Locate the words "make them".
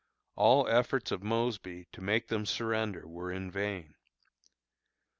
2.01-2.47